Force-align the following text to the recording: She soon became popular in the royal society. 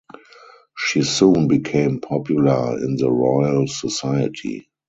She 0.75 1.03
soon 1.03 1.47
became 1.47 1.99
popular 1.99 2.75
in 2.83 2.95
the 2.95 3.11
royal 3.11 3.67
society. 3.67 4.67